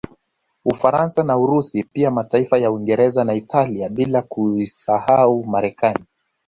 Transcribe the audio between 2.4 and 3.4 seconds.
ya Uingereza na